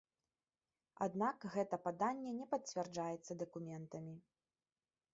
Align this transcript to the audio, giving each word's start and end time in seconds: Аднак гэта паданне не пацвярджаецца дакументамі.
Аднак 1.07 1.37
гэта 1.57 1.79
паданне 1.85 2.31
не 2.39 2.49
пацвярджаецца 2.57 3.41
дакументамі. 3.45 4.15